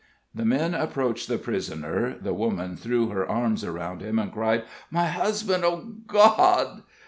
[0.33, 5.05] The men approached the prisoner the woman threw her arms around him, and cried: "My
[5.05, 5.63] husband!
[5.63, 6.81] Oh, God!"